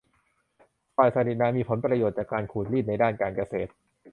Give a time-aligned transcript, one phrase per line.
[0.95, 3.71] ฝ่ายศักดินามีผลประโยชน์จากการขูดรีดในด้านการเกษตร